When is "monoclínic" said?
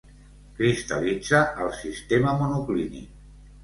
2.43-3.19